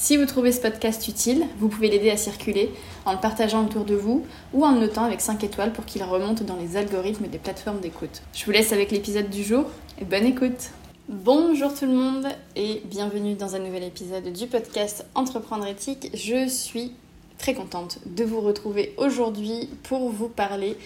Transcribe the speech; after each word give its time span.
Si 0.00 0.16
vous 0.16 0.26
trouvez 0.26 0.52
ce 0.52 0.60
podcast 0.60 1.08
utile, 1.08 1.44
vous 1.58 1.68
pouvez 1.68 1.90
l'aider 1.90 2.08
à 2.10 2.16
circuler 2.16 2.70
en 3.04 3.12
le 3.14 3.18
partageant 3.18 3.64
autour 3.66 3.84
de 3.84 3.96
vous 3.96 4.24
ou 4.52 4.64
en 4.64 4.70
notant 4.70 5.02
avec 5.02 5.20
5 5.20 5.42
étoiles 5.42 5.72
pour 5.72 5.86
qu'il 5.86 6.04
remonte 6.04 6.44
dans 6.44 6.54
les 6.54 6.76
algorithmes 6.76 7.26
des 7.26 7.38
plateformes 7.38 7.80
d'écoute. 7.80 8.22
Je 8.32 8.44
vous 8.44 8.52
laisse 8.52 8.72
avec 8.72 8.92
l'épisode 8.92 9.28
du 9.28 9.42
jour 9.42 9.64
et 10.00 10.04
bonne 10.04 10.24
écoute. 10.24 10.70
Bonjour 11.08 11.74
tout 11.74 11.86
le 11.86 11.94
monde 11.94 12.28
et 12.54 12.80
bienvenue 12.84 13.34
dans 13.34 13.56
un 13.56 13.58
nouvel 13.58 13.82
épisode 13.82 14.32
du 14.32 14.46
podcast 14.46 15.04
Entreprendre 15.16 15.66
éthique. 15.66 16.12
Je 16.14 16.46
suis 16.46 16.92
très 17.36 17.54
contente 17.54 17.98
de 18.06 18.22
vous 18.22 18.40
retrouver 18.40 18.94
aujourd'hui 18.98 19.68
pour 19.82 20.10
vous 20.10 20.28
parler 20.28 20.76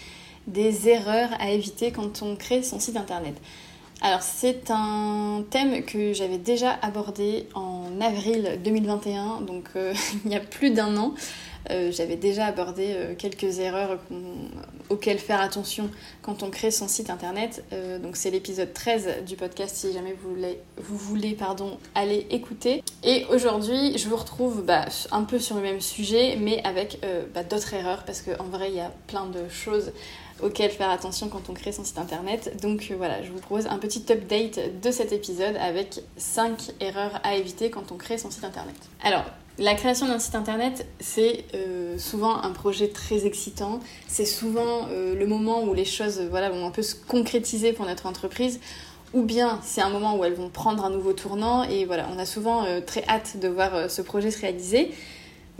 des 0.46 0.88
erreurs 0.88 1.28
à 1.38 1.50
éviter 1.50 1.92
quand 1.92 2.22
on 2.22 2.34
crée 2.34 2.62
son 2.62 2.80
site 2.80 2.96
internet. 2.96 3.34
Alors 4.04 4.22
c'est 4.22 4.72
un 4.72 5.44
thème 5.48 5.84
que 5.84 6.12
j'avais 6.12 6.38
déjà 6.38 6.76
abordé 6.82 7.46
en 7.54 8.00
avril 8.00 8.58
2021, 8.64 9.42
donc 9.42 9.66
euh, 9.76 9.94
il 10.24 10.32
y 10.32 10.34
a 10.34 10.40
plus 10.40 10.70
d'un 10.72 10.96
an. 10.96 11.14
Euh, 11.70 11.92
j'avais 11.92 12.16
déjà 12.16 12.46
abordé 12.46 12.86
euh, 12.88 13.14
quelques 13.16 13.60
erreurs 13.60 14.00
auxquelles 14.88 15.20
faire 15.20 15.40
attention 15.40 15.88
quand 16.20 16.42
on 16.42 16.50
crée 16.50 16.72
son 16.72 16.88
site 16.88 17.10
internet. 17.10 17.64
donc 18.02 18.16
c'est 18.16 18.30
l'épisode 18.30 18.72
13 18.74 19.22
du 19.24 19.36
podcast 19.36 19.76
si 19.76 19.92
jamais 19.92 20.16
vous 20.20 20.30
voulez, 20.30 20.58
vous 20.78 20.96
voulez 20.96 21.34
pardon, 21.34 21.78
aller 21.94 22.26
écouter. 22.30 22.82
Et 23.04 23.24
aujourd'hui 23.30 23.96
je 23.96 24.08
vous 24.08 24.16
retrouve 24.16 24.64
bah, 24.64 24.86
un 25.12 25.22
peu 25.22 25.38
sur 25.38 25.54
le 25.54 25.62
même 25.62 25.80
sujet 25.80 26.36
mais 26.40 26.60
avec 26.64 26.98
bah, 27.32 27.44
d'autres 27.44 27.72
erreurs 27.72 28.02
parce 28.04 28.22
qu'en 28.22 28.44
vrai 28.44 28.70
il 28.70 28.76
y 28.76 28.80
a 28.80 28.90
plein 29.06 29.26
de 29.26 29.48
choses 29.48 29.92
auxquelles 30.42 30.70
faire 30.70 30.90
attention 30.90 31.28
quand 31.28 31.48
on 31.48 31.54
crée 31.54 31.72
son 31.72 31.84
site 31.84 31.98
internet. 31.98 32.60
Donc 32.60 32.88
euh, 32.90 32.96
voilà, 32.96 33.22
je 33.22 33.30
vous 33.30 33.38
propose 33.38 33.66
un 33.66 33.78
petit 33.78 34.04
update 34.10 34.80
de 34.82 34.90
cet 34.90 35.12
épisode 35.12 35.56
avec 35.56 36.02
5 36.16 36.72
erreurs 36.80 37.20
à 37.22 37.36
éviter 37.36 37.70
quand 37.70 37.92
on 37.92 37.96
crée 37.96 38.18
son 38.18 38.30
site 38.30 38.44
internet. 38.44 38.74
Alors, 39.02 39.24
la 39.58 39.74
création 39.74 40.06
d'un 40.06 40.18
site 40.18 40.34
internet, 40.34 40.86
c'est 40.98 41.44
euh, 41.54 41.98
souvent 41.98 42.42
un 42.42 42.50
projet 42.50 42.88
très 42.88 43.26
excitant. 43.26 43.80
C'est 44.08 44.24
souvent 44.24 44.88
euh, 44.90 45.14
le 45.14 45.26
moment 45.26 45.62
où 45.62 45.74
les 45.74 45.84
choses 45.84 46.20
voilà, 46.30 46.50
vont 46.50 46.66
un 46.66 46.70
peu 46.70 46.82
se 46.82 46.94
concrétiser 46.94 47.72
pour 47.72 47.86
notre 47.86 48.06
entreprise. 48.06 48.60
Ou 49.14 49.22
bien 49.22 49.60
c'est 49.62 49.82
un 49.82 49.90
moment 49.90 50.16
où 50.16 50.24
elles 50.24 50.34
vont 50.34 50.48
prendre 50.48 50.86
un 50.86 50.90
nouveau 50.90 51.12
tournant 51.12 51.64
et 51.64 51.84
voilà, 51.84 52.08
on 52.14 52.18
a 52.18 52.24
souvent 52.24 52.64
très 52.86 53.04
hâte 53.06 53.36
de 53.38 53.46
voir 53.46 53.90
ce 53.90 54.00
projet 54.00 54.30
se 54.30 54.40
réaliser. 54.40 54.90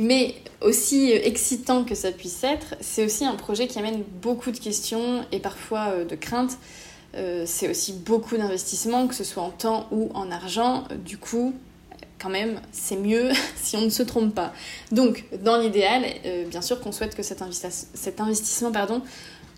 Mais 0.03 0.35
aussi 0.61 1.13
excitant 1.13 1.85
que 1.85 1.95
ça 1.95 2.11
puisse 2.11 2.43
être, 2.43 2.75
c'est 2.81 3.05
aussi 3.05 3.25
un 3.25 3.37
projet 3.37 3.69
qui 3.69 3.79
amène 3.79 4.03
beaucoup 4.21 4.51
de 4.51 4.59
questions 4.59 5.25
et 5.31 5.39
parfois 5.39 5.93
euh, 5.93 6.05
de 6.05 6.17
craintes. 6.17 6.59
Euh, 7.15 7.45
c'est 7.47 7.71
aussi 7.71 7.93
beaucoup 7.93 8.37
d'investissement, 8.37 9.07
que 9.07 9.15
ce 9.15 9.23
soit 9.23 9.45
en 9.45 9.51
temps 9.51 9.87
ou 9.93 10.11
en 10.15 10.33
argent. 10.33 10.85
Du 11.05 11.19
coup, 11.19 11.55
quand 12.21 12.31
même, 12.31 12.61
c'est 12.73 12.97
mieux 12.97 13.31
si 13.57 13.77
on 13.77 13.83
ne 13.83 13.91
se 13.91 14.03
trompe 14.03 14.35
pas. 14.35 14.53
Donc, 14.91 15.25
dans 15.45 15.57
l'idéal, 15.57 16.05
euh, 16.27 16.47
bien 16.47 16.63
sûr 16.63 16.81
qu'on 16.81 16.91
souhaite 16.91 17.15
que 17.15 17.23
cet, 17.23 17.41
investissement 18.21 18.73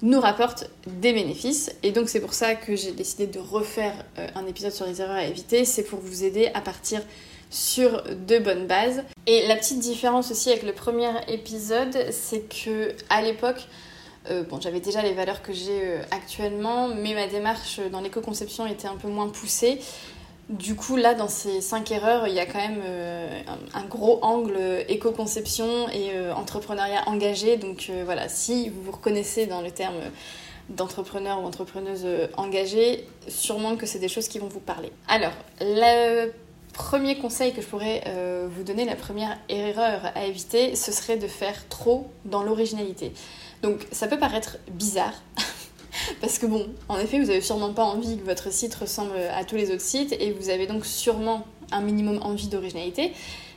nous 0.03 0.20
rapporte 0.20 0.69
des 1.01 1.14
bénéfices. 1.14 1.73
Et 1.83 1.91
donc, 1.91 2.11
c'est 2.11 2.20
pour 2.20 2.34
ça 2.34 2.55
que 2.55 2.77
j'ai 2.77 2.92
décidé 2.92 3.27
de 3.27 3.39
refaire 3.39 3.95
un 4.35 4.45
épisode 4.47 4.73
sur 4.73 4.85
les 4.85 5.01
erreurs 5.01 5.17
à 5.17 5.24
éviter. 5.24 5.64
C'est 5.64 5.85
pour 5.85 6.01
vous 6.01 6.24
aider 6.24 6.51
à 6.52 6.61
partir 6.61 7.01
sur 7.55 8.03
de 8.03 8.39
bonnes 8.39 8.67
bases. 8.67 9.05
Et 9.29 9.47
la 9.47 9.55
petite 9.55 9.79
différence 9.79 10.33
aussi 10.33 10.51
avec 10.51 10.65
le 10.65 10.73
premier 10.73 11.09
épisode, 11.29 11.97
c'est 12.11 12.48
que 12.48 12.92
à 13.09 13.23
l'époque, 13.23 13.69
euh, 14.29 14.42
j'avais 14.61 14.81
déjà 14.81 15.03
les 15.03 15.13
valeurs 15.13 15.41
que 15.41 15.53
j'ai 15.53 15.83
euh, 15.85 16.03
actuellement, 16.11 16.89
mais 16.89 17.15
ma 17.15 17.29
démarche 17.29 17.79
dans 17.92 18.01
l'éco-conception 18.01 18.67
était 18.67 18.89
un 18.89 18.97
peu 18.97 19.07
moins 19.07 19.29
poussée. 19.29 19.79
Du 20.48 20.75
coup, 20.75 20.97
là, 20.97 21.15
dans 21.15 21.29
ces 21.29 21.61
cinq 21.61 21.92
erreurs, 21.92 22.27
il 22.27 22.35
y 22.35 22.41
a 22.41 22.45
quand 22.45 22.59
même 22.59 22.83
euh, 22.85 23.41
un, 23.73 23.85
gros 23.85 24.19
angle 24.23 24.85
éco-conception 24.89 25.89
et 25.91 26.11
entrepreneuriat 26.33 27.09
engagé. 27.09 27.57
Donc 27.57 27.91
voilà, 28.05 28.29
si 28.29 28.69
vous 28.69 28.83
vous 28.83 28.92
reconnaissez 28.92 29.47
dans 29.47 29.63
le 29.63 29.71
terme 29.71 30.01
d'entrepreneur 30.71 31.41
ou 31.41 31.47
entrepreneuse 31.47 32.07
engagée, 32.36 33.07
sûrement 33.29 33.77
que 33.77 33.86
c'est 33.86 34.01
des 34.01 34.09
choses 34.09 34.29
qui 34.29 34.39
vont 34.39 34.48
vous 34.48 34.61
parler. 34.61 34.92
Alors, 35.09 35.33
la 35.61 36.27
premier 36.74 37.17
conseil 37.17 37.55
que 37.55 37.62
je 37.62 37.67
pourrais 37.67 38.02
euh, 38.07 38.46
vous 38.51 38.64
donner, 38.64 38.85
la 38.85 38.96
première 38.96 39.39
erreur 39.48 40.12
à 40.14 40.27
éviter, 40.27 40.77
ce 40.77 40.92
serait 40.92 41.17
de 41.17 41.27
faire 41.27 41.67
trop 41.68 42.11
dans 42.27 42.42
l'originalité. 42.42 43.12
Donc 43.62 43.86
ça 43.92 44.08
peut 44.08 44.18
paraître 44.18 44.58
bizarre, 44.70 45.14
parce 46.20 46.39
que 46.39 46.46
bon, 46.46 46.68
en 46.89 46.98
effet, 46.98 47.18
vous 47.18 47.30
avez 47.30 47.40
sûrement 47.40 47.73
pas 47.73 47.85
envie 47.85 48.18
que 48.18 48.24
votre 48.24 48.52
site 48.52 48.74
ressemble 48.74 49.17
à 49.35 49.45
tous 49.45 49.57
les 49.57 49.70
autres 49.70 49.80
sites, 49.80 50.12
et 50.20 50.33
vous 50.33 50.51
avez 50.51 50.67
donc 50.67 50.85
sûrement 50.85 51.46
un 51.73 51.80
minimum 51.80 52.20
envie 52.23 52.48
d'originalité. 52.48 53.12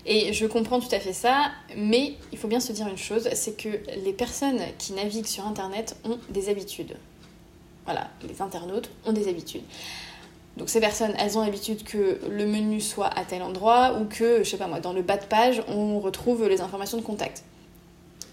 Et 0.05 0.31
je 0.31 0.45
comprends 0.45 0.79
tout 0.79 0.93
à 0.93 0.99
fait 0.99 1.11
ça, 1.11 1.51
mais 1.75 2.13
il 2.31 2.37
faut 2.37 2.47
bien 2.47 2.61
se 2.61 2.71
dire 2.71 2.87
une 2.87 2.97
chose, 2.97 3.27
c'est 3.33 3.57
que 3.57 3.67
les 4.05 4.13
personnes 4.13 4.61
qui 4.77 4.93
naviguent 4.93 5.25
sur 5.25 5.45
Internet 5.45 5.97
ont 6.05 6.17
des 6.29 6.47
habitudes. 6.47 6.95
Voilà, 7.83 8.09
les 8.25 8.41
internautes 8.41 8.89
ont 9.05 9.11
des 9.11 9.27
habitudes. 9.27 9.63
Donc 10.57 10.69
ces 10.69 10.79
personnes, 10.79 11.13
elles 11.19 11.37
ont 11.37 11.43
l'habitude 11.43 11.83
que 11.83 12.19
le 12.29 12.45
menu 12.47 12.81
soit 12.81 13.09
à 13.15 13.23
tel 13.23 13.43
endroit 13.43 13.97
ou 13.99 14.05
que, 14.05 14.43
je 14.43 14.49
sais 14.49 14.57
pas 14.57 14.67
moi, 14.67 14.79
dans 14.79 14.93
le 14.93 15.03
bas 15.03 15.17
de 15.17 15.25
page, 15.25 15.61
on 15.67 15.99
retrouve 15.99 16.47
les 16.47 16.61
informations 16.61 16.97
de 16.97 17.03
contact. 17.03 17.43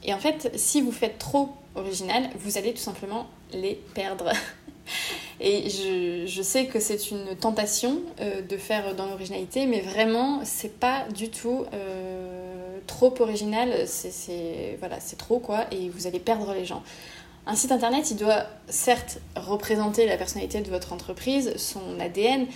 Et 0.04 0.12
en 0.12 0.18
fait, 0.18 0.50
si 0.56 0.80
vous 0.80 0.92
faites 0.92 1.18
trop 1.18 1.50
original, 1.74 2.30
vous 2.38 2.58
allez 2.58 2.72
tout 2.72 2.80
simplement 2.80 3.26
les 3.52 3.74
perdre. 3.94 4.32
Et 5.40 5.68
je, 5.68 6.42
sais 6.42 6.66
que 6.66 6.78
c'est 6.78 7.10
une 7.10 7.34
tentation 7.36 8.00
euh, 8.20 8.40
de 8.40 8.56
faire 8.56 8.94
dans 8.94 9.06
l'originalité, 9.06 9.66
mais 9.66 9.80
vraiment, 9.80 10.40
c'est 10.44 10.78
pas 10.78 11.06
du 11.14 11.28
tout 11.28 11.64
euh, 11.72 12.78
trop 12.86 13.12
original. 13.20 13.86
C'est 13.86 14.78
trop 15.18 15.40
quoi, 15.40 15.66
et 15.72 15.88
vous 15.88 16.06
allez 16.06 16.20
perdre 16.20 16.54
les 16.54 16.64
gens. 16.64 16.82
Un 17.46 17.56
site 17.56 17.72
internet, 17.72 18.10
il 18.10 18.16
doit 18.16 18.46
certes 18.68 19.18
représenter 19.36 20.06
la 20.06 20.16
personnalité 20.16 20.62
de 20.62 20.70
votre 20.70 20.92
entreprise, 20.92 21.56
son 21.56 22.00
ADN, 22.00 22.46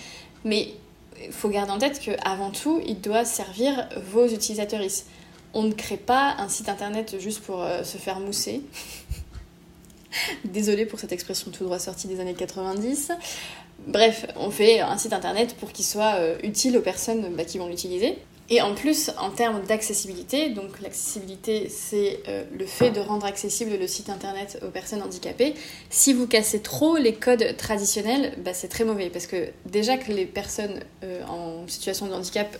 mais 0.44 0.74
il 1.22 1.32
faut 1.32 1.50
garder 1.50 1.72
en 1.72 1.78
tête 1.78 2.00
qu'avant 2.00 2.50
tout, 2.50 2.80
il 2.86 3.00
doit 3.00 3.24
servir 3.24 3.88
vos 4.10 4.26
utilisateurs. 4.26 4.80
On 5.52 5.62
ne 5.64 5.72
crée 5.72 5.96
pas 5.96 6.36
un 6.38 6.48
site 6.48 6.68
internet 6.68 7.16
juste 7.18 7.40
pour 7.40 7.62
euh, 7.62 7.82
se 7.82 7.98
faire 7.98 8.20
mousser. 8.20 8.62
Désolée 10.44 10.86
pour 10.86 10.98
cette 10.98 11.12
expression 11.12 11.50
tout 11.50 11.64
droit 11.64 11.78
sortie 11.78 12.06
des 12.06 12.20
années 12.20 12.34
90. 12.34 13.12
Bref, 13.86 14.26
on 14.36 14.50
fait 14.50 14.80
un 14.80 14.96
site 14.96 15.12
internet 15.12 15.54
pour 15.56 15.72
qu'il 15.72 15.84
soit 15.84 16.14
euh, 16.16 16.38
utile 16.42 16.76
aux 16.76 16.82
personnes 16.82 17.34
bah, 17.34 17.44
qui 17.44 17.58
vont 17.58 17.68
l'utiliser. 17.68 18.18
Et 18.50 18.62
en 18.62 18.74
plus, 18.74 19.10
en 19.18 19.30
termes 19.30 19.62
d'accessibilité, 19.64 20.48
donc 20.48 20.80
l'accessibilité, 20.80 21.68
c'est 21.68 22.20
euh, 22.28 22.44
le 22.58 22.64
fait 22.64 22.90
de 22.90 23.00
rendre 23.00 23.26
accessible 23.26 23.72
le 23.78 23.86
site 23.86 24.08
internet 24.08 24.58
aux 24.66 24.70
personnes 24.70 25.02
handicapées. 25.02 25.54
Si 25.90 26.14
vous 26.14 26.26
cassez 26.26 26.60
trop 26.60 26.96
les 26.96 27.12
codes 27.12 27.56
traditionnels, 27.58 28.32
bah, 28.38 28.54
c'est 28.54 28.68
très 28.68 28.84
mauvais 28.84 29.10
parce 29.10 29.26
que 29.26 29.48
déjà 29.66 29.98
que 29.98 30.12
les 30.12 30.24
personnes 30.24 30.80
euh, 31.04 31.22
en 31.26 31.68
situation 31.68 32.06
de 32.06 32.14
handicap 32.14 32.58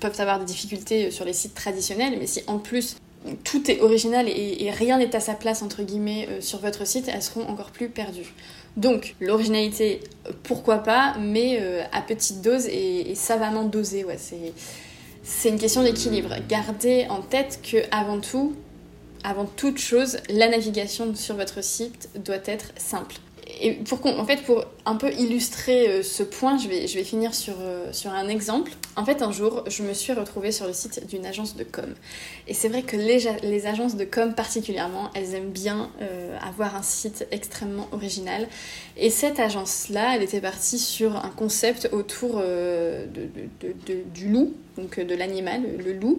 peuvent 0.00 0.20
avoir 0.20 0.40
des 0.40 0.46
difficultés 0.46 1.12
sur 1.12 1.24
les 1.24 1.32
sites 1.32 1.54
traditionnels, 1.54 2.16
mais 2.18 2.26
si 2.26 2.42
en 2.48 2.58
plus 2.58 2.96
tout 3.44 3.70
est 3.70 3.80
original 3.82 4.28
et, 4.28 4.68
rien 4.72 4.98
n'est 4.98 5.14
à 5.14 5.20
sa 5.20 5.34
place 5.34 5.62
entre 5.62 5.84
guillemets 5.84 6.26
euh, 6.28 6.40
sur 6.40 6.58
votre 6.58 6.84
site, 6.84 7.06
elles 7.06 7.22
seront 7.22 7.46
encore 7.46 7.70
plus 7.70 7.88
perdues. 7.88 8.34
Donc 8.76 9.14
l'originalité, 9.20 10.00
pourquoi 10.42 10.78
pas, 10.78 11.14
mais 11.20 11.60
à 11.92 12.02
petite 12.02 12.40
dose 12.40 12.66
et, 12.66 13.14
savamment 13.16 13.64
dosée, 13.64 14.04
c'est 15.22 15.50
une 15.50 15.58
question 15.58 15.82
d'équilibre. 15.82 16.34
Gardez 16.48 17.06
en 17.10 17.20
tête 17.20 17.60
que 17.62 17.78
avant 17.90 18.20
tout, 18.20 18.54
avant 19.22 19.44
toute 19.44 19.78
chose, 19.78 20.18
la 20.28 20.48
navigation 20.48 21.14
sur 21.14 21.36
votre 21.36 21.62
site 21.62 22.08
doit 22.24 22.42
être 22.46 22.72
simple. 22.76 23.16
Et 23.60 23.72
pour, 23.72 24.04
en 24.06 24.24
fait, 24.24 24.42
pour 24.42 24.64
un 24.86 24.96
peu 24.96 25.12
illustrer 25.12 25.88
euh, 25.88 26.02
ce 26.02 26.22
point, 26.22 26.58
je 26.58 26.68
vais, 26.68 26.86
je 26.86 26.94
vais 26.96 27.04
finir 27.04 27.34
sur, 27.34 27.54
euh, 27.60 27.92
sur 27.92 28.10
un 28.12 28.28
exemple. 28.28 28.72
En 28.96 29.04
fait, 29.04 29.22
un 29.22 29.32
jour, 29.32 29.64
je 29.68 29.82
me 29.82 29.92
suis 29.92 30.12
retrouvée 30.12 30.52
sur 30.52 30.66
le 30.66 30.72
site 30.72 31.06
d'une 31.08 31.26
agence 31.26 31.56
de 31.56 31.64
com. 31.64 31.94
Et 32.48 32.54
c'est 32.54 32.68
vrai 32.68 32.82
que 32.82 32.96
les, 32.96 33.26
les, 33.42 33.66
agences 33.66 33.96
de 33.96 34.04
com 34.04 34.34
particulièrement, 34.34 35.10
elles 35.14 35.34
aiment 35.34 35.50
bien 35.50 35.90
euh, 36.00 36.36
avoir 36.46 36.76
un 36.76 36.82
site 36.82 37.26
extrêmement 37.30 37.88
original. 37.92 38.46
Et 38.96 39.10
cette 39.10 39.40
agence-là, 39.40 40.16
elle 40.16 40.22
était 40.22 40.40
partie 40.40 40.78
sur 40.78 41.16
un 41.16 41.30
concept 41.30 41.88
autour 41.92 42.38
de, 42.38 43.06
de, 43.60 44.02
du 44.14 44.28
loup, 44.28 44.54
donc 44.76 45.00
de 45.00 45.14
l'animal, 45.14 45.62
le 45.78 45.92
loup. 45.92 46.18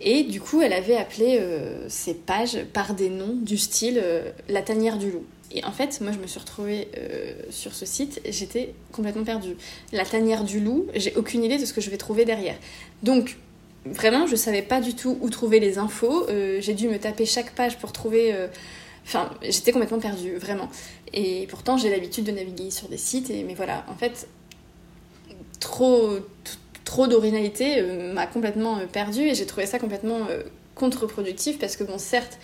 Et 0.00 0.24
du 0.24 0.40
coup, 0.40 0.62
elle 0.62 0.72
avait 0.72 0.96
appelé 0.96 1.40
ces 1.88 2.14
pages 2.14 2.64
par 2.72 2.94
des 2.94 3.10
noms 3.10 3.36
du 3.36 3.58
style 3.58 4.02
La 4.48 4.62
tanière 4.62 4.96
du 4.96 5.10
loup. 5.10 5.24
Et 5.52 5.64
en 5.64 5.72
fait, 5.72 6.00
moi, 6.00 6.12
je 6.12 6.18
me 6.18 6.26
suis 6.26 6.38
retrouvée 6.38 6.88
sur 7.50 7.74
ce 7.74 7.84
site 7.84 8.20
j'étais 8.28 8.72
complètement 8.92 9.24
perdue. 9.24 9.56
La 9.92 10.04
tanière 10.04 10.44
du 10.44 10.60
loup, 10.60 10.86
j'ai 10.94 11.14
aucune 11.16 11.42
idée 11.42 11.58
de 11.58 11.64
ce 11.64 11.72
que 11.72 11.80
je 11.80 11.90
vais 11.90 11.96
trouver 11.96 12.24
derrière. 12.24 12.56
Donc, 13.02 13.36
vraiment, 13.84 14.26
je 14.26 14.36
savais 14.36 14.62
pas 14.62 14.80
du 14.80 14.94
tout 14.94 15.18
où 15.20 15.30
trouver 15.30 15.60
les 15.60 15.78
infos. 15.78 16.28
Euh, 16.28 16.60
j'ai 16.60 16.74
dû 16.74 16.88
me 16.88 16.98
taper 16.98 17.26
chaque 17.26 17.52
page 17.52 17.78
pour 17.78 17.92
trouver. 17.92 18.32
Euh, 18.32 18.48
enfin, 19.04 19.30
j'étais 19.42 19.72
complètement 19.72 19.98
perdue, 19.98 20.36
vraiment. 20.36 20.68
Et 21.12 21.46
pourtant, 21.48 21.76
j'ai 21.76 21.90
l'habitude 21.90 22.24
de 22.24 22.32
naviguer 22.32 22.70
sur 22.70 22.88
des 22.88 22.98
sites. 22.98 23.30
Mais 23.30 23.54
voilà, 23.54 23.84
en 23.88 23.94
fait, 23.94 24.28
trop, 25.58 26.10
trop 26.84 27.06
d'originalité 27.06 27.76
euh, 27.78 28.12
m'a 28.12 28.26
complètement 28.26 28.80
perdue 28.92 29.28
et 29.28 29.34
j'ai 29.34 29.46
trouvé 29.46 29.66
ça 29.66 29.78
complètement 29.78 30.26
contre-productif 30.74 31.58
parce 31.58 31.76
que, 31.76 31.84
bon, 31.84 31.98
certes, 31.98 32.38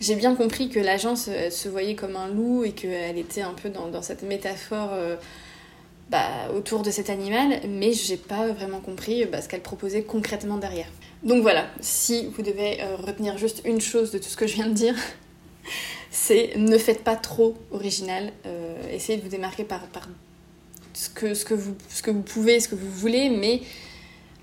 j'ai 0.00 0.14
bien 0.14 0.34
compris 0.34 0.68
que 0.68 0.78
l'agence 0.78 1.28
se 1.50 1.68
voyait 1.68 1.94
comme 1.94 2.16
un 2.16 2.28
loup 2.28 2.64
et 2.64 2.72
qu'elle 2.72 3.18
était 3.18 3.42
un 3.42 3.54
peu 3.54 3.68
dans, 3.68 4.02
cette 4.02 4.22
métaphore 4.22 4.90
bah, 6.10 6.50
autour 6.54 6.82
de 6.82 6.90
cet 6.90 7.10
animal, 7.10 7.60
mais 7.68 7.92
j'ai 7.92 8.16
pas 8.16 8.48
vraiment 8.48 8.80
compris 8.80 9.26
bah, 9.26 9.42
ce 9.42 9.48
qu'elle 9.48 9.60
proposait 9.60 10.02
concrètement 10.02 10.56
derrière. 10.56 10.88
Donc 11.22 11.42
voilà, 11.42 11.66
si 11.80 12.26
vous 12.26 12.42
devez 12.42 12.80
euh, 12.80 12.96
retenir 12.96 13.36
juste 13.38 13.62
une 13.64 13.80
chose 13.80 14.12
de 14.12 14.18
tout 14.18 14.28
ce 14.28 14.36
que 14.36 14.46
je 14.46 14.54
viens 14.54 14.68
de 14.68 14.72
dire, 14.72 14.94
c'est 16.10 16.52
ne 16.56 16.78
faites 16.78 17.02
pas 17.02 17.16
trop 17.16 17.56
original, 17.72 18.32
euh, 18.46 18.76
essayez 18.90 19.18
de 19.18 19.22
vous 19.22 19.28
démarquer 19.28 19.64
par, 19.64 19.80
ce, 20.94 21.10
que 21.10 21.54
vous, 21.54 21.76
ce 21.88 22.02
que 22.02 22.10
vous 22.10 22.22
pouvez, 22.22 22.60
ce 22.60 22.68
que 22.68 22.74
vous 22.74 22.90
voulez, 22.90 23.30
mais 23.30 23.60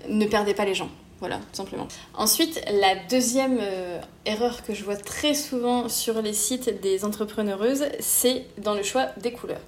ne 0.08 0.26
perdez 0.26 0.54
pas 0.54 0.64
les 0.64 0.74
gens. 0.74 0.90
Voilà, 1.20 1.36
tout 1.36 1.54
simplement. 1.54 1.88
Ensuite, 2.14 2.60
la 2.70 2.94
deuxième 3.08 3.58
euh, 3.60 4.00
erreur 4.26 4.62
que 4.62 4.74
je 4.74 4.84
vois 4.84 4.96
très 4.96 5.32
souvent 5.34 5.88
sur 5.88 6.20
les 6.20 6.34
sites 6.34 6.82
des 6.82 7.06
entrepreneureuses, 7.06 7.86
c'est 8.00 8.44
dans 8.58 8.74
le 8.74 8.82
choix 8.82 9.06
des 9.16 9.32
couleurs. 9.32 9.62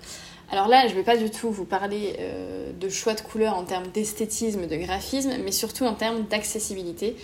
Alors 0.50 0.68
là, 0.68 0.86
je 0.86 0.92
ne 0.92 0.98
vais 0.98 1.04
pas 1.04 1.16
du 1.16 1.30
tout 1.30 1.50
vous 1.50 1.64
parler 1.64 2.16
euh, 2.18 2.70
de 2.72 2.88
choix 2.90 3.14
de 3.14 3.20
couleurs 3.22 3.54
en 3.54 3.64
termes 3.64 3.86
d'esthétisme, 3.88 4.66
de 4.66 4.76
graphisme, 4.76 5.32
mais 5.42 5.52
surtout 5.52 5.84
en 5.84 5.94
termes 5.94 6.24
d'accessibilité. 6.24 7.16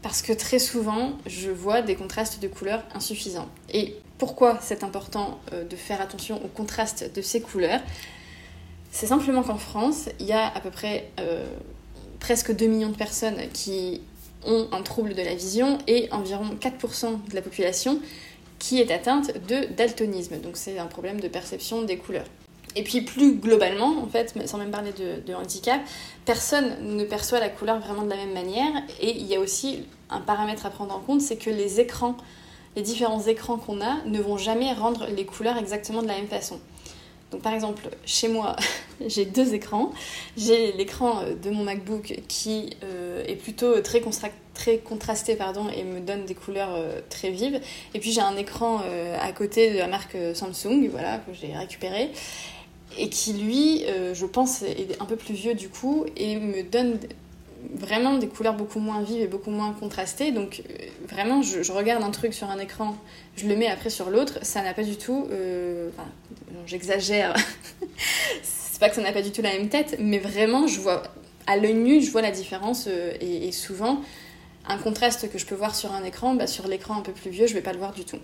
Parce 0.00 0.22
que 0.22 0.32
très 0.32 0.58
souvent, 0.58 1.12
je 1.26 1.50
vois 1.50 1.82
des 1.82 1.94
contrastes 1.94 2.42
de 2.42 2.48
couleurs 2.48 2.82
insuffisants. 2.94 3.48
Et 3.72 3.96
pourquoi 4.18 4.58
c'est 4.60 4.82
important 4.82 5.38
euh, 5.52 5.62
de 5.64 5.76
faire 5.76 6.00
attention 6.00 6.44
au 6.44 6.48
contraste 6.48 7.12
de 7.14 7.22
ces 7.22 7.40
couleurs? 7.40 7.80
C'est 8.90 9.06
simplement 9.06 9.44
qu'en 9.44 9.58
France, 9.58 10.08
il 10.18 10.26
y 10.26 10.32
a 10.32 10.48
à 10.48 10.60
peu 10.60 10.70
près 10.70 11.10
presque 12.22 12.54
2 12.54 12.66
millions 12.66 12.90
de 12.90 12.96
personnes 12.96 13.36
qui 13.52 14.00
ont 14.46 14.68
un 14.72 14.82
trouble 14.82 15.14
de 15.14 15.22
la 15.22 15.34
vision 15.34 15.78
et 15.88 16.08
environ 16.12 16.44
4% 16.60 17.28
de 17.28 17.34
la 17.34 17.42
population 17.42 18.00
qui 18.60 18.80
est 18.80 18.92
atteinte 18.92 19.32
de 19.48 19.66
daltonisme. 19.74 20.38
Donc 20.40 20.56
c'est 20.56 20.78
un 20.78 20.86
problème 20.86 21.20
de 21.20 21.26
perception 21.26 21.82
des 21.82 21.98
couleurs. 21.98 22.26
Et 22.76 22.84
puis 22.84 23.02
plus 23.02 23.34
globalement, 23.34 23.98
en 24.02 24.06
fait, 24.06 24.34
sans 24.46 24.56
même 24.56 24.70
parler 24.70 24.92
de, 24.92 25.34
handicap, 25.34 25.80
personne 26.24 26.96
ne 26.96 27.04
perçoit 27.04 27.40
la 27.40 27.48
couleur 27.48 27.80
vraiment 27.80 28.02
de 28.02 28.10
la 28.10 28.16
même 28.16 28.32
manière. 28.32 28.72
Et 29.00 29.10
il 29.10 29.26
y 29.26 29.34
a 29.34 29.40
aussi 29.40 29.84
un 30.08 30.20
paramètre 30.20 30.64
à 30.64 30.70
prendre 30.70 30.94
en 30.94 31.00
compte, 31.00 31.20
c'est 31.20 31.36
que 31.36 31.50
les 31.50 31.80
écrans, 31.80 32.16
les 32.76 32.82
différents 32.82 33.22
écrans 33.26 33.58
qu'on 33.58 33.80
a, 33.82 33.96
ne 34.06 34.20
vont 34.20 34.38
jamais 34.38 34.72
rendre 34.72 35.06
les 35.14 35.26
couleurs 35.26 35.58
exactement 35.58 36.02
de 36.02 36.08
la 36.08 36.14
même 36.14 36.28
façon. 36.28 36.60
Donc 37.32 37.40
par 37.40 37.54
exemple, 37.54 37.88
chez 38.04 38.28
moi, 38.28 38.56
j'ai 39.06 39.24
deux 39.24 39.54
écrans. 39.54 39.92
J'ai 40.36 40.72
l'écran 40.72 41.22
euh, 41.22 41.34
de 41.34 41.50
mon 41.50 41.64
MacBook 41.64 42.20
qui 42.28 42.70
euh, 42.84 43.24
est 43.26 43.36
plutôt 43.36 43.80
très, 43.80 44.00
contrasté 44.78 45.34
pardon, 45.34 45.68
et 45.70 45.82
me 45.82 46.00
donne 46.00 46.26
des 46.26 46.34
couleurs 46.34 46.74
euh, 46.74 47.00
très 47.08 47.30
vives. 47.30 47.60
Et 47.94 47.98
puis 47.98 48.12
j'ai 48.12 48.20
un 48.20 48.36
écran 48.36 48.82
à 49.20 49.32
côté 49.32 49.72
de 49.72 49.78
la 49.78 49.88
marque 49.88 50.16
Samsung, 50.34 50.88
voilà, 50.90 51.18
que 51.18 51.32
j'ai 51.32 51.52
récupéré 51.52 52.10
et 52.98 53.08
qui 53.08 53.32
lui, 53.32 53.84
je 54.12 54.26
pense, 54.26 54.62
est 54.62 55.00
un 55.00 55.06
peu 55.06 55.16
plus 55.16 55.32
vieux 55.32 55.54
du 55.54 55.70
coup 55.70 56.04
et 56.14 56.36
me 56.36 56.62
donne 56.62 56.98
vraiment 57.74 58.18
des 58.18 58.28
couleurs 58.28 58.54
beaucoup 58.54 58.80
moins 58.80 59.02
vives 59.02 59.22
et 59.22 59.26
beaucoup 59.26 59.50
moins 59.50 59.72
contrastées. 59.72 60.32
Donc 60.32 60.62
euh, 60.68 60.86
vraiment, 61.08 61.42
je, 61.42 61.72
regarde 61.72 62.02
un 62.02 62.10
truc 62.10 62.34
sur 62.34 62.50
un 62.50 62.58
écran, 62.58 62.96
je 63.36 63.46
le 63.46 63.56
mets 63.56 63.68
après 63.68 63.90
sur 63.90 64.10
l'autre, 64.10 64.38
ça 64.42 64.62
n'a 64.62 64.74
pas 64.74 64.84
du 64.84 64.96
tout... 64.96 65.28
Euh, 65.30 65.90
j'exagère. 66.66 67.34
c'est 68.42 68.80
pas 68.80 68.88
que 68.88 68.94
ça 68.94 69.02
n'a 69.02 69.12
pas 69.12 69.22
du 69.22 69.30
tout 69.30 69.42
la 69.42 69.52
même 69.52 69.68
tête, 69.68 69.96
mais 69.98 70.18
vraiment, 70.18 70.66
je 70.66 70.80
vois... 70.80 71.02
À 71.46 71.56
l'œil 71.56 71.74
nu, 71.74 72.00
je 72.00 72.10
vois 72.12 72.22
la 72.22 72.30
différence 72.30 72.86
et, 73.20 73.50
souvent, 73.50 74.00
un 74.68 74.78
contraste 74.78 75.28
que 75.28 75.38
je 75.38 75.46
peux 75.46 75.56
voir 75.56 75.74
sur 75.74 75.92
un 75.92 76.04
écran, 76.04 76.34
bah, 76.34 76.46
sur 76.46 76.68
l'écran 76.68 76.96
un 76.96 77.00
peu 77.00 77.10
plus 77.10 77.30
vieux, 77.30 77.48
je 77.48 77.54
vais 77.54 77.62
pas 77.62 77.72
le 77.72 77.78
voir 77.78 77.92
du 77.92 78.04
tout. 78.04 78.18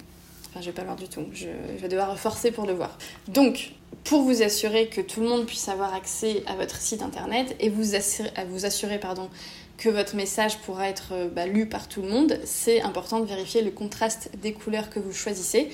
Enfin, 0.50 0.61
je 0.61 0.67
vais 0.67 0.73
pas 0.73 0.83
le 0.83 0.89
voir 0.89 0.99
du 0.99 1.09
tout. 1.09 1.27
Je, 1.33 1.49
je 1.77 1.83
vais 1.83 1.89
devoir 1.89 2.19
forcer 2.19 2.50
pour 2.50 2.67
le 2.67 2.73
voir. 2.73 2.97
Donc, 3.29 3.73
pour 4.05 4.23
vous 4.23 4.43
assurer 4.43 4.89
que 4.89 5.00
tout 5.00 5.21
le 5.21 5.29
monde 5.29 5.47
puisse 5.47 5.69
avoir 5.69 5.95
accès 5.95 6.43
à 6.47 6.55
votre 6.55 6.77
site 6.77 7.03
internet 7.03 7.55
et 7.61 7.69
vous 7.69 7.95
assurer, 7.95 8.99
pardon, 8.99 9.29
que 9.77 9.89
votre 9.89 10.17
message 10.17 10.59
pourra 10.61 10.89
être 10.89 11.12
euh, 11.12 11.29
bah, 11.29 11.47
lu 11.47 11.67
par 11.67 11.89
tout 11.89 12.03
le 12.03 12.09
monde, 12.09 12.39
c'est 12.45 12.81
important 12.81 13.21
de 13.21 13.27
vérifier 13.27 13.62
le 13.62 13.71
contraste 13.71 14.31
des 14.41 14.53
couleurs 14.53 14.91
que 14.91 14.99
vous 14.99 15.12
choisissez. 15.12 15.69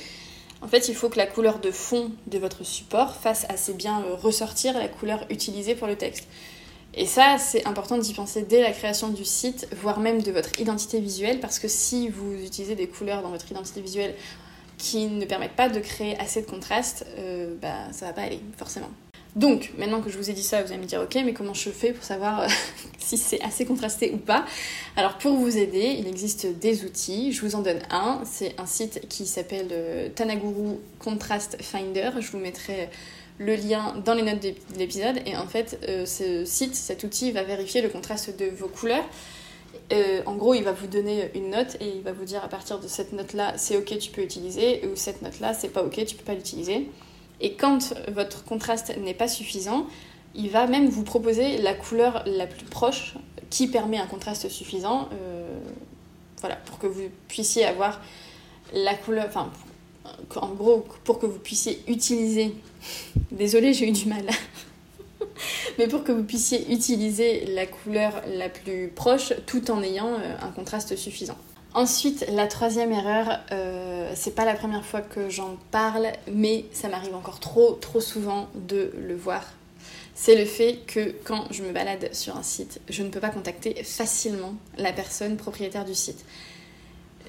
En 0.63 0.69
fait, 0.69 0.89
il 0.89 0.95
faut 0.95 1.09
que 1.09 1.17
la 1.17 1.27
couleur 1.27 1.59
de 1.59 1.71
fond 1.71 2.11
de 2.27 2.39
votre 2.39 2.65
support 2.65 3.15
fasse 3.15 3.47
assez 3.49 3.73
bien 3.73 4.03
euh, 4.03 4.15
ressortir 4.15 4.77
la 4.77 4.89
couleur 4.89 5.25
utilisée 5.31 5.75
pour 5.75 5.87
le 5.87 5.97
texte. 5.97 6.27
Et 6.97 7.07
ça, 7.07 7.39
c'est 7.39 7.67
important 7.67 7.99
d'y 7.99 8.15
penser 8.15 8.43
dès 8.43 8.63
la 8.63 8.73
création 8.73 9.09
du 9.09 9.25
site, 9.25 9.69
voire 9.77 10.01
même 10.01 10.23
de 10.23 10.31
votre 10.31 10.61
identité 10.61 11.01
visuelle, 11.01 11.41
parce 11.41 11.59
que 11.59 11.67
si 11.67 12.09
vous 12.09 12.35
utilisez 12.35 12.77
des 12.77 12.87
couleurs 12.87 13.23
dans 13.23 13.31
votre 13.31 13.51
identité 13.51 13.81
visuelle 13.81 14.15
qui 14.85 15.07
ne 15.07 15.25
permettent 15.25 15.57
pas 15.57 15.71
de 15.71 15.81
créer 15.81 16.15
assez 16.21 16.43
de 16.43 16.47
contraste, 16.47 17.07
euh, 17.19 17.55
bah, 17.61 17.91
ça 17.93 18.05
va 18.05 18.13
pas 18.13 18.21
aller, 18.21 18.41
forcément. 18.59 18.91
Donc, 19.35 19.73
maintenant 19.79 20.03
que 20.03 20.11
je 20.11 20.19
vous 20.19 20.29
ai 20.29 20.35
dit 20.35 20.43
ça, 20.43 20.63
vous 20.63 20.71
allez 20.73 20.81
me 20.83 20.87
dire, 20.87 21.01
ok, 21.01 21.15
mais 21.25 21.33
comment 21.33 21.55
je 21.55 21.71
fais 21.71 21.93
pour 21.93 22.05
savoir 22.05 22.43
euh, 22.43 22.49
si 22.99 23.17
c'est 23.17 23.41
assez 23.41 23.65
contrasté 23.65 24.13
ou 24.13 24.19
pas? 24.19 24.45
Alors, 24.97 25.17
pour 25.17 25.37
vous 25.37 25.57
aider, 25.57 25.97
il 25.99 26.07
existe 26.07 26.47
des 26.59 26.85
outils. 26.85 27.33
Je 27.33 27.41
vous 27.41 27.55
en 27.55 27.63
donne 27.63 27.81
un. 27.91 28.21
C'est 28.27 28.55
un 28.61 28.67
site 28.67 29.09
qui 29.09 29.27
s'appelle 29.27 29.69
euh, 29.73 30.11
Tanaguru 30.11 30.77
Contrast 30.99 31.57
Finder. 31.63 32.11
Je 32.21 32.31
vous 32.31 32.39
mettrai 32.39 32.91
le 33.39 33.57
lien 33.57 33.95
dans 34.05 34.13
les 34.13 34.23
notes 34.23 34.43
de 34.43 34.55
l'épisode. 34.79 35.19
Et 35.25 35.35
en 35.35 35.47
fait, 35.47 35.79
ce 36.07 36.45
site, 36.45 36.77
cet 36.77 37.03
outil 37.03 37.33
va 37.33 37.43
vérifier 37.43 37.81
le 37.81 37.89
contraste 37.89 38.39
de 38.39 38.47
vos 38.47 38.69
couleurs 38.69 39.05
euh, 39.93 40.23
en 40.27 40.35
gros, 40.35 40.55
il 40.55 40.65
va 40.65 40.73
vous 40.73 40.87
donner 40.87 41.31
une 41.35 41.51
note 41.51 41.77
et 41.81 41.89
il 41.97 42.03
va 42.03 42.13
vous 42.13 42.25
dire 42.25 42.43
à 42.43 42.49
partir 42.49 42.81
de 42.81 42.89
cette 42.89 43.13
note-là, 43.13 43.55
c'est 43.57 43.77
ok, 43.77 43.99
tu 43.99 44.11
peux 44.11 44.23
utiliser, 44.23 44.87
ou 44.87 44.97
cette 44.97 45.23
note-là, 45.23 45.53
c'est 45.55 45.69
pas 45.69 45.83
ok, 45.83 46.05
tu 46.07 46.17
peux 46.17 46.25
pas 46.25 46.35
l'utiliser. 46.35 46.91
Et 47.41 47.55
quand 47.55 47.95
votre 48.13 48.45
contraste 48.45 48.97
n'est 48.97 49.15
pas 49.15 49.29
suffisant, 49.29 49.87
il 50.35 50.51
va 50.51 50.67
même 50.67 50.89
vous 50.89 51.05
proposer 51.05 51.59
la 51.59 51.75
couleur 51.75 52.23
la 52.27 52.47
plus 52.47 52.65
proche 52.65 53.15
qui 53.51 53.69
permet 53.69 53.99
un 53.99 54.07
contraste 54.07 54.49
suffisant, 54.49 55.09
euh, 55.13 55.47
voilà, 56.41 56.57
pour 56.57 56.79
que 56.79 56.87
vous 56.87 57.03
puissiez 57.29 57.65
avoir 57.65 58.01
la 58.73 58.95
couleur, 58.95 59.27
enfin, 59.29 59.53
en 60.37 60.49
gros, 60.49 60.85
pour 61.05 61.19
que 61.19 61.27
vous 61.27 61.39
puissiez 61.39 61.83
utiliser. 61.87 62.55
Désolée, 63.31 63.75
j'ai 63.75 63.89
eu 63.89 63.93
du 63.93 64.07
mal 64.07 64.25
mais 65.79 65.89
pour 65.89 66.05
que 66.05 66.13
vous 66.13 66.25
puissiez 66.25 66.73
utiliser 66.73 67.47
la 67.47 67.67
couleur 67.67 68.23
la 68.27 68.49
plus 68.49 68.89
proche 68.89 69.33
tout 69.47 69.71
en 69.71 69.83
ayant 69.83 70.09
euh, 70.09 70.35
un 70.43 70.51
contraste 70.51 70.97
suffisant. 70.97 71.37
Ensuite, 71.75 72.25
la 72.31 72.47
troisième 72.47 72.93
erreur, 72.93 73.41
euh, 73.51 74.13
c'est 74.15 74.35
pas 74.37 74.45
la 74.45 74.55
première 74.55 74.85
fois 74.85 75.01
que 75.01 75.29
j'en 75.29 75.57
parle, 75.73 76.07
mais 76.31 76.67
ça 76.73 76.89
m'arrive 76.89 77.17
encore 77.17 77.41
trop, 77.41 77.73
trop 77.73 78.01
souvent 78.01 78.49
de 78.55 78.93
le 78.97 79.17
voir. 79.17 79.43
C'est 80.15 80.37
le 80.37 80.45
fait 80.45 80.79
que 80.87 81.13
quand 81.25 81.47
je 81.51 81.65
me 81.65 81.73
balade 81.73 82.15
sur 82.15 82.37
un 82.37 82.45
site, 82.45 82.81
je 82.89 83.03
ne 83.03 83.09
peux 83.09 83.19
pas 83.19 83.31
contacter 83.31 83.75
facilement 83.83 84.55
la 84.79 84.93
personne 84.93 85.37
propriétaire 85.37 85.85
du 85.85 85.97
site. 85.97 86.25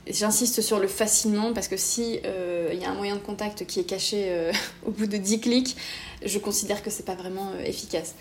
J'insiste 0.08 0.62
sur 0.62 0.80
le 0.80 0.88
facilement 0.88 1.52
parce 1.54 1.68
que 1.68 1.78
si 1.78 2.20
euh, 2.26 2.70
il 2.72 2.80
y 2.80 2.86
a 2.86 2.92
un 2.92 2.94
moyen 2.94 3.16
de 3.16 3.22
contact 3.22 3.66
qui 3.66 3.80
est 3.80 3.86
caché 3.86 4.26
euh, 4.28 4.52
au 4.86 4.92
bout 4.92 5.08
de 5.08 5.18
10 5.18 5.40
clics, 5.40 5.76
je 6.24 6.38
considère 6.38 6.84
que 6.84 6.92
c'est 6.92 7.06
pas 7.06 7.16
vraiment 7.16 7.52
euh, 7.56 7.64
efficace. 7.64 8.16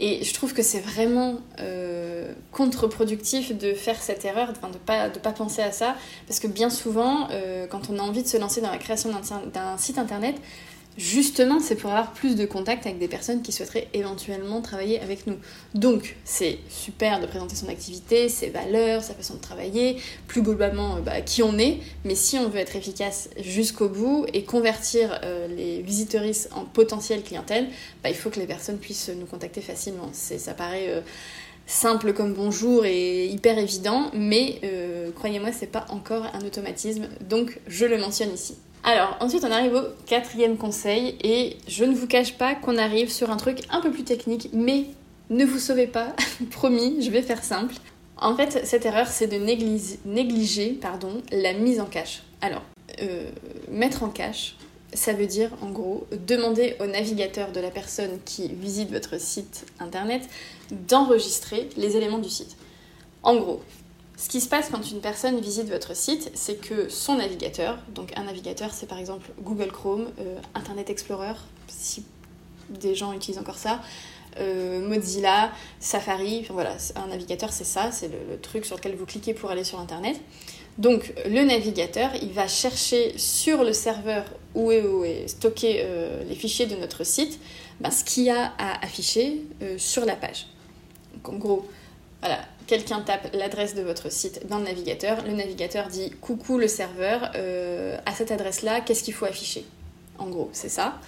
Et 0.00 0.22
je 0.22 0.32
trouve 0.32 0.54
que 0.54 0.62
c'est 0.62 0.78
vraiment 0.78 1.38
contre-productif 2.52 3.50
de 3.50 3.74
faire 3.74 4.00
cette 4.00 4.24
erreur, 4.24 4.52
de 4.52 4.58
ne 4.64 4.72
pas, 4.74 5.08
de 5.08 5.18
pas 5.18 5.32
penser 5.32 5.60
à 5.60 5.72
ça, 5.72 5.96
parce 6.28 6.38
que 6.38 6.46
bien 6.46 6.70
souvent, 6.70 7.26
quand 7.68 7.90
on 7.90 7.98
a 7.98 8.02
envie 8.02 8.22
de 8.22 8.28
se 8.28 8.36
lancer 8.36 8.60
dans 8.60 8.70
la 8.70 8.78
création 8.78 9.10
d'un 9.52 9.76
site 9.76 9.98
internet, 9.98 10.36
justement, 10.98 11.60
c'est 11.60 11.76
pour 11.76 11.90
avoir 11.90 12.12
plus 12.12 12.34
de 12.34 12.44
contact 12.44 12.84
avec 12.84 12.98
des 12.98 13.06
personnes 13.06 13.40
qui 13.40 13.52
souhaiteraient 13.52 13.88
éventuellement 13.94 14.60
travailler 14.60 15.00
avec 15.00 15.26
nous. 15.28 15.36
Donc, 15.74 16.16
c'est 16.24 16.58
super 16.68 17.20
de 17.20 17.26
présenter 17.26 17.54
son 17.54 17.68
activité, 17.68 18.28
ses 18.28 18.50
valeurs, 18.50 19.02
sa 19.02 19.14
façon 19.14 19.34
de 19.34 19.40
travailler, 19.40 19.96
plus 20.26 20.42
globalement 20.42 20.96
euh, 20.96 21.00
bah, 21.00 21.20
qui 21.20 21.42
on 21.42 21.56
est, 21.56 21.78
mais 22.04 22.16
si 22.16 22.36
on 22.36 22.48
veut 22.48 22.58
être 22.58 22.74
efficace 22.74 23.30
jusqu'au 23.40 23.88
bout 23.88 24.26
et 24.34 24.42
convertir 24.42 25.20
euh, 25.22 25.46
les 25.46 25.82
visiteuristes 25.82 26.50
en 26.52 26.64
potentielle 26.64 27.22
clientèle, 27.22 27.68
bah, 28.02 28.10
il 28.10 28.16
faut 28.16 28.28
que 28.28 28.40
les 28.40 28.46
personnes 28.46 28.78
puissent 28.78 29.10
nous 29.16 29.26
contacter 29.26 29.60
facilement. 29.60 30.10
Ça 30.12 30.52
paraît... 30.52 30.88
Euh, 30.88 31.00
simple 31.70 32.14
comme 32.14 32.32
bonjour 32.32 32.86
et 32.86 33.26
hyper 33.26 33.58
évident, 33.58 34.10
mais 34.14 34.58
croyez-moi, 35.16 35.50
c'est 35.52 35.66
pas 35.66 35.84
encore 35.90 36.24
un 36.32 36.40
automatisme, 36.40 37.08
donc 37.28 37.60
je 37.66 37.84
le 37.84 37.98
mentionne 37.98 38.32
ici. 38.32 38.54
Alors, 38.84 39.16
ensuite, 39.20 39.44
on 39.44 39.50
arrive 39.50 39.74
au 39.74 39.82
quatrième 40.06 40.56
conseil, 40.56 41.16
et 41.22 41.56
je 41.66 41.84
ne 41.84 41.94
vous 41.94 42.06
cache 42.06 42.38
pas 42.38 42.54
qu'on 42.54 42.78
arrive 42.78 43.10
sur 43.10 43.30
un 43.30 43.36
truc 43.36 43.60
un 43.70 43.80
peu 43.80 43.90
plus 43.90 44.04
technique, 44.04 44.50
mais 44.52 44.86
ne 45.30 45.44
vous 45.44 45.58
sauvez 45.58 45.86
pas, 45.86 46.14
promis, 46.50 47.02
je 47.02 47.10
vais 47.10 47.22
faire 47.22 47.44
simple. 47.44 47.74
En 48.16 48.34
fait, 48.34 48.64
cette 48.64 48.86
erreur, 48.86 49.06
c'est 49.06 49.26
de 49.26 49.36
négliger, 49.36 50.80
la 51.30 51.52
mise 51.52 51.80
en 51.80 51.86
cache. 51.86 52.22
Alors, 52.40 52.62
euh, 53.02 53.30
mettre 53.70 54.02
en 54.02 54.08
cache, 54.08 54.56
ça 54.94 55.12
veut 55.12 55.26
dire 55.26 55.50
en 55.60 55.70
gros 55.70 56.06
demander 56.26 56.74
au 56.80 56.86
navigateur 56.86 57.52
de 57.52 57.60
la 57.60 57.70
personne 57.70 58.18
qui 58.24 58.48
visite 58.48 58.90
votre 58.90 59.20
site 59.20 59.66
internet 59.80 60.22
d'enregistrer 60.70 61.68
les 61.76 61.96
éléments 61.96 62.18
du 62.18 62.30
site. 62.30 62.56
En 63.22 63.36
gros, 63.36 63.62
ce 64.18 64.28
qui 64.28 64.40
se 64.40 64.48
passe 64.48 64.68
quand 64.68 64.90
une 64.90 65.00
personne 65.00 65.40
visite 65.40 65.70
votre 65.70 65.94
site, 65.94 66.32
c'est 66.34 66.56
que 66.60 66.88
son 66.88 67.14
navigateur, 67.14 67.78
donc 67.94 68.10
un 68.16 68.24
navigateur 68.24 68.72
c'est 68.72 68.86
par 68.86 68.98
exemple 68.98 69.30
Google 69.40 69.70
Chrome, 69.70 70.08
euh, 70.18 70.40
Internet 70.56 70.90
Explorer, 70.90 71.34
si 71.68 72.04
des 72.68 72.96
gens 72.96 73.12
utilisent 73.12 73.38
encore 73.38 73.58
ça, 73.58 73.80
euh, 74.40 74.86
Mozilla, 74.86 75.52
Safari, 75.78 76.40
enfin 76.40 76.52
voilà, 76.52 76.76
un 76.96 77.06
navigateur 77.06 77.52
c'est 77.52 77.62
ça, 77.62 77.92
c'est 77.92 78.08
le, 78.08 78.40
truc 78.40 78.64
sur 78.66 78.76
lequel 78.76 78.96
vous 78.96 79.06
cliquez 79.06 79.34
pour 79.34 79.52
aller 79.52 79.62
sur 79.62 79.78
Internet. 79.78 80.20
Donc 80.78 81.14
le 81.24 81.44
navigateur, 81.44 82.10
il 82.20 82.32
va 82.32 82.48
chercher 82.48 83.16
sur 83.16 83.62
le 83.62 83.72
serveur 83.72 84.24
où 84.56 84.72
est, 84.72 85.28
stocké 85.28 85.82
euh, 85.84 86.24
les 86.24 86.34
fichiers 86.34 86.66
de 86.66 86.74
notre 86.74 87.04
site, 87.04 87.38
ben, 87.78 87.92
ce 87.92 88.02
qu'il 88.02 88.24
y 88.24 88.30
a 88.30 88.52
à 88.58 88.84
afficher 88.84 89.44
sur 89.76 90.04
la 90.04 90.16
page. 90.16 90.48
Donc 91.14 91.28
en 91.34 91.36
gros, 91.36 91.68
voilà, 92.20 92.40
quelqu'un 92.66 93.00
tape 93.00 93.28
l'adresse 93.34 93.74
de 93.74 93.82
votre 93.82 94.10
site 94.10 94.46
dans 94.48 94.58
le 94.58 94.64
navigateur, 94.64 95.24
le 95.24 95.32
navigateur 95.32 95.88
dit 95.88 96.10
coucou 96.20 96.58
le 96.58 96.68
serveur, 96.68 97.30
euh, 97.36 97.96
à 98.06 98.12
cette 98.12 98.30
adresse-là, 98.30 98.80
qu'est-ce 98.80 99.02
qu'il 99.02 99.14
faut 99.14 99.26
afficher? 99.26 99.64
En 100.18 100.28
gros, 100.28 100.50
c'est 100.52 100.68
ça. 100.68 100.98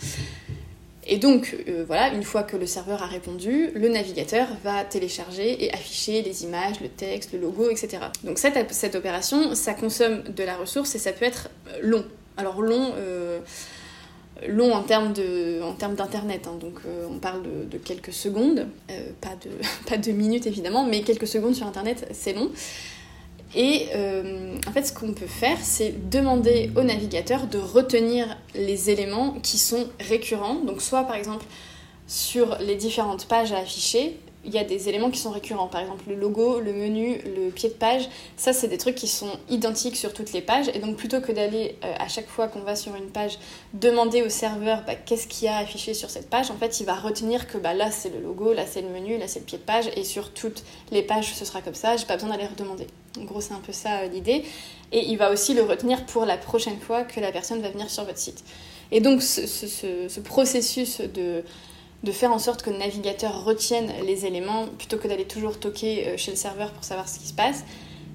Et 1.07 1.17
donc, 1.17 1.57
euh, 1.67 1.83
voilà, 1.87 2.15
une 2.15 2.23
fois 2.23 2.45
que 2.45 2.57
le 2.57 2.67
serveur 2.67 3.03
a 3.03 3.07
répondu, 3.07 3.71
le 3.75 3.89
navigateur 3.89 4.47
va 4.63 4.85
télécharger 4.85 5.65
et 5.65 5.73
afficher 5.73 6.23
les 6.23 6.45
images, 6.45 6.81
le 6.81 6.89
texte, 6.89 7.33
le 7.33 7.41
logo, 7.41 7.69
etc. 7.69 7.99
Donc 8.23 8.39
cette, 8.39 8.95
opération, 8.95 9.55
ça 9.55 9.75
consomme 9.75 10.23
de 10.23 10.45
la 10.45 10.57
ressource 10.57 10.95
et 10.95 10.99
ça 10.99 11.13
peut 11.13 11.25
être 11.25 11.51
long. 11.83 12.05
Alors 12.37 12.61
long, 12.61 12.93
euh, 12.97 13.41
long 14.49 14.73
en 14.73 14.83
termes 14.83 15.13
de, 15.13 15.61
en 15.63 15.73
termes 15.73 15.95
d'internet. 15.95 16.47
Hein. 16.47 16.57
donc 16.61 16.81
euh, 16.87 17.07
on 17.11 17.19
parle 17.19 17.43
de, 17.43 17.79
quelques 17.79 18.13
secondes, 18.13 18.67
euh, 18.91 19.11
pas 19.21 19.37
de 19.43 19.51
pas 19.89 19.97
de 19.97 20.13
minutes 20.13 20.47
évidemment, 20.47 20.85
mais 20.85 21.03
quelques 21.03 21.27
secondes 21.27 21.55
sur 21.55 21.67
internet, 21.67 22.09
c'est 22.13 22.33
long. 22.33 22.51
Et 23.55 23.89
euh, 23.97 24.55
en 24.69 24.71
fait, 24.71 24.85
ce 24.87 24.93
qu'on 24.93 25.13
peut 25.13 25.27
faire, 25.27 25.59
c'est 25.61 26.09
demander 26.09 26.71
au 26.77 26.83
navigateur 26.83 27.49
de 27.49 27.59
retenir 27.59 28.37
les 28.55 28.91
éléments 28.91 29.33
qui 29.43 29.59
sont 29.59 29.89
récurrents. 29.99 30.61
Donc 30.65 30.81
soit 30.81 31.03
par 31.03 31.17
exemple 31.17 31.45
sur 32.07 32.57
les 32.61 32.77
différentes 32.77 33.27
pages 33.27 33.53
à 33.53 33.59
afficher, 33.59 34.19
il 34.45 34.53
y 34.55 34.59
a 34.59 34.65
des 34.65 34.89
éléments 34.89 35.11
qui 35.11 35.19
sont 35.19 35.31
récurrents. 35.31 35.67
Par 35.67 35.83
exemple, 35.83 36.05
le 36.09 36.15
logo, 36.15 36.61
le 36.61 36.73
menu, 36.73 37.21
le 37.37 37.51
pied 37.51 37.69
de 37.69 37.75
page, 37.75 38.09
ça, 38.37 38.53
c'est 38.53 38.69
des 38.69 38.79
trucs 38.79 38.95
qui 38.95 39.07
sont 39.07 39.31
identiques 39.51 39.97
sur 39.97 40.15
toutes 40.15 40.33
les 40.33 40.41
pages. 40.41 40.71
Et 40.75 40.79
donc, 40.79 40.97
plutôt 40.97 41.21
que 41.21 41.31
d'aller 41.31 41.77
euh, 41.85 41.95
à 41.99 42.09
chaque 42.09 42.29
fois 42.29 42.49
qu'on 42.49 42.61
va 42.61 42.75
sur 42.75 42.95
une 42.95 43.11
page 43.11 43.39
demander 43.75 44.23
au 44.23 44.31
serveur 44.31 44.83
bah, 44.87 44.95
qu'est-ce 44.95 45.27
qu'il 45.27 45.45
y 45.45 45.49
a 45.49 45.59
affiché 45.59 45.93
sur 45.93 46.09
cette 46.09 46.31
page, 46.31 46.51
en 46.51 46.57
fait, 46.57 46.81
il 46.81 46.87
va 46.87 46.95
retenir 46.95 47.49
que 47.49 47.59
bah, 47.59 47.75
là, 47.75 47.91
c'est 47.91 48.09
le 48.09 48.21
logo, 48.21 48.55
là, 48.55 48.65
c'est 48.67 48.81
le 48.81 48.89
menu, 48.89 49.19
là, 49.19 49.29
c'est 49.29 49.41
le 49.41 49.45
pied 49.45 49.59
de 49.59 49.63
page. 49.63 49.91
Et 49.95 50.05
sur 50.05 50.33
toutes 50.33 50.65
les 50.91 51.03
pages, 51.03 51.35
ce 51.35 51.45
sera 51.45 51.61
comme 51.61 51.75
ça. 51.75 51.97
J'ai 51.97 52.07
pas 52.07 52.15
besoin 52.15 52.31
d'aller 52.31 52.47
redemander. 52.47 52.87
En 53.19 53.25
gros, 53.25 53.43
c'est 53.43 53.55
un 53.55 53.61
peu 53.61 53.73
ça 53.73 54.01
euh, 54.01 54.09
l'idée. 54.09 54.45
Et 54.93 55.07
il 55.07 55.19
va 55.19 55.31
aussi 55.31 55.53
le 55.53 55.63
retenir 55.63 56.07
pour 56.07 56.25
la 56.25 56.39
prochaine 56.39 56.79
fois 56.81 57.05
que 57.05 57.21
la 57.21 57.31
personne 57.31 57.61
va 57.61 57.69
venir 57.69 57.91
sur 57.91 58.05
votre 58.05 58.19
site. 58.19 58.43
Et 58.91 59.01
donc, 59.01 59.23
ce 59.23 60.21
processus 60.21 61.01
de 61.01 61.45
de 62.03 62.13
faire 62.13 62.33
en 62.33 62.39
sorte 62.39 62.63
que 62.63 62.71
le 62.71 62.79
navigateur 62.79 63.45
retienne 63.45 63.93
les 64.05 64.27
éléments 64.27 64.67
plutôt 64.79 64.97
que 64.97 65.09
d'aller 65.09 65.27
toujours 65.27 65.59
toquer 65.59 66.09
euh, 66.09 66.17
chez 66.17 66.31
le 66.31 66.37
serveur 66.37 66.71
pour 66.73 66.85
savoir 66.85 67.09
ce 67.09 67.19
qui 67.19 67.27
se 67.27 67.35
passe. 67.35 67.65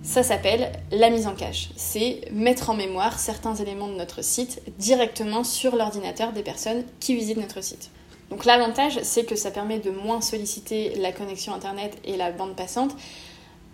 Ça 0.03 0.21
s'appelle 0.21 0.71
la 0.91 1.09
mise 1.09 1.25
en 1.25 1.33
cache. 1.33 1.69
C'est 1.75 2.21
mettre 2.31 2.69
en 2.69 2.75
mémoire 2.75 3.17
certains 3.17 3.55
éléments 3.55 3.87
de 3.87 3.95
notre 3.95 4.23
site 4.23 4.61
directement 4.77 5.43
sur 5.43 5.75
l'ordinateur 5.75 6.31
des 6.31 6.43
personnes 6.43 6.83
qui 6.99 7.15
visitent 7.15 7.37
notre 7.37 7.61
site. 7.61 7.89
Donc 8.29 8.45
l'avantage, 8.45 8.99
c'est 9.03 9.25
que 9.25 9.35
ça 9.35 9.51
permet 9.51 9.79
de 9.79 9.91
moins 9.91 10.21
solliciter 10.21 10.95
la 10.95 11.11
connexion 11.11 11.53
Internet 11.53 11.97
et 12.05 12.17
la 12.17 12.31
bande 12.31 12.55
passante. 12.55 12.95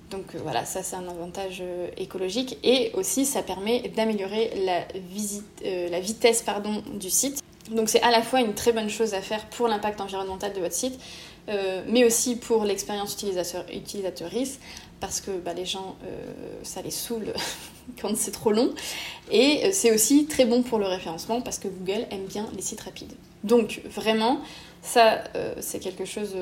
Donc 0.10 0.36
euh, 0.36 0.40
voilà, 0.44 0.66
ça 0.66 0.84
c'est 0.84 0.96
un 0.96 1.08
avantage 1.08 1.60
euh, 1.62 1.88
écologique. 1.98 2.58
Et 2.64 2.92
aussi, 2.94 3.26
ça 3.26 3.44
permet 3.44 3.90
d'améliorer 3.96 4.52
la, 4.66 6.00
vitesse 6.00 6.44
du 6.94 7.10
site 7.10 7.41
donc 7.72 7.90
c'est 7.90 8.02
à 8.02 8.12
la 8.12 8.22
fois 8.22 8.42
une 8.42 8.54
très 8.54 8.72
bonne 8.72 8.90
chose 8.90 9.14
à 9.14 9.22
faire 9.22 9.46
pour 9.48 9.68
l'impact 9.68 10.02
environnemental 10.02 10.54
de 10.54 10.60
votre 10.60 10.76
site, 10.76 11.00
euh, 11.50 11.82
mais 11.88 12.06
aussi 12.06 12.36
pour 12.36 12.66
l'expérience 12.66 13.14
utilisateur, 13.14 13.66
utilisatrice, 13.74 14.60
parce 15.00 15.22
que 15.22 15.32
bah, 15.32 15.54
les 15.54 15.66
gens, 15.66 15.96
euh, 16.06 16.24
ça 16.64 16.82
les 16.82 16.92
saoule 16.92 17.34
quand 18.02 18.16
c'est 18.16 18.32
trop 18.32 18.52
long. 18.52 18.74
Et 19.32 19.62
euh, 19.66 19.70
c'est 19.72 19.92
aussi 19.92 20.28
très 20.28 20.46
bon 20.46 20.62
pour 20.62 20.78
le 20.78 20.86
référencement, 20.86 21.42
parce 21.42 21.58
que 21.58 21.68
Google 21.68 22.06
aime 22.12 22.26
bien 22.26 22.48
les 22.56 22.62
sites 22.62 22.82
rapides. 22.82 23.14
Donc 23.44 23.82
vraiment, 23.86 24.42
ça, 24.84 25.24
c'est 25.60 25.80
quelque 25.80 26.06
chose, 26.06 26.36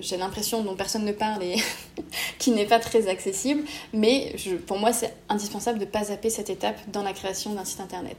j'ai 0.00 0.18
l'impression, 0.18 0.62
dont 0.62 0.74
personne 0.74 1.04
ne 1.04 1.12
parle 1.12 1.42
et 1.42 1.56
qui 2.38 2.50
n'est 2.50 2.66
pas 2.66 2.78
très 2.78 3.08
accessible, 3.08 3.62
mais 3.94 4.34
pour 4.66 4.78
moi, 4.78 4.92
c'est 4.92 5.14
indispensable 5.28 5.78
de 5.78 5.84
ne 5.84 5.90
pas 5.90 6.04
zapper 6.04 6.30
cette 6.30 6.48
étape 6.48 6.78
dans 6.90 7.02
la 7.02 7.12
création 7.12 7.54
d'un 7.54 7.64
site 7.64 7.80
internet. 7.80 8.16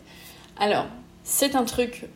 Alors, 0.57 0.85
c'est 1.23 1.55
un 1.55 1.65
truc 1.65 2.07